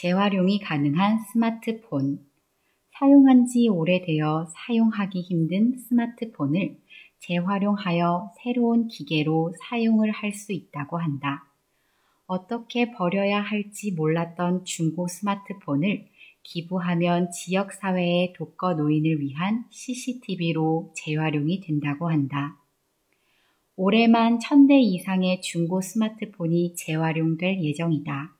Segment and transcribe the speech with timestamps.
[0.00, 2.20] 재활용이 가능한 스마트폰.
[2.92, 6.78] 사용한 지 오래되어 사용하기 힘든 스마트폰을
[7.18, 11.44] 재활용하여 새로운 기계로 사용을 할 수 있다고 한다.
[12.26, 16.06] 어떻게 버려야 할지 몰랐던 중고 스마트폰을
[16.44, 22.56] 기부하면 지역사회의 독거 노인을 위한 CCTV로 재활용이 된다고 한다.
[23.76, 28.39] 올해만 1000대 이상의 중고 스마트폰이 재활용될 예정이다.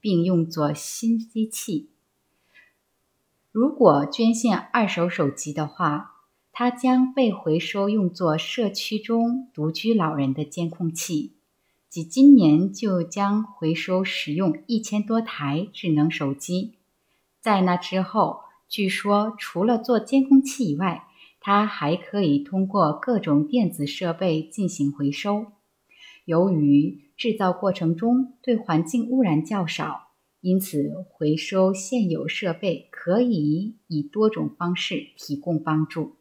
[0.00, 1.90] 并用作新机器。
[3.52, 6.12] 如果捐献二手手机的话，
[6.52, 11.34] 它将被回收用作社区中独居老人的监控器。
[11.88, 16.74] 即今年就将回收使用一千多台智能手机。
[17.40, 21.08] 在那之后，据说除了做监控器以外，
[21.40, 25.46] 它还可以通过各种电子设备进行回收。
[26.26, 30.14] 由于制造过程中对环境污染较少。
[30.40, 36.16] 因此，回收现有设备可以以多种方式提供帮助。